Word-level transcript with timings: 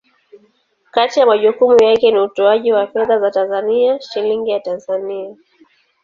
Kati 0.91 1.19
ya 1.19 1.25
majukumu 1.25 1.83
yake 1.83 2.11
ni 2.11 2.19
utoaji 2.19 2.73
wa 2.73 2.87
fedha 2.87 3.19
za 3.19 3.31
Tanzania, 3.31 4.01
Shilingi 4.01 4.51
ya 4.51 4.59
Tanzania. 4.59 5.35